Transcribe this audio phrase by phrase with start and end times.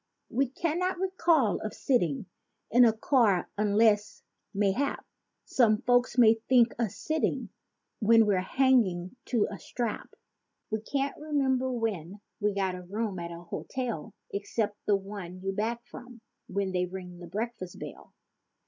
[0.31, 2.25] We can't recall of sitting
[2.71, 5.05] in a car unless, mayhap
[5.45, 7.49] Some folk may think us sitting
[7.99, 10.09] when we're hanging to a strap.
[10.71, 15.51] We can't remember when we got a room at a hotel Except the one you
[15.51, 18.11] back from when they ring the breakfast bell.